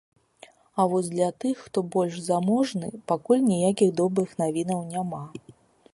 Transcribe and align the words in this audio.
А 0.79 0.85
вось 0.93 1.09
для 1.15 1.27
тых, 1.43 1.59
хто 1.67 1.83
больш 1.97 2.15
заможны, 2.29 2.89
пакуль 3.13 3.47
ніякіх 3.53 3.95
добрых 4.03 4.29
навінаў 4.41 4.81
няма. 4.95 5.25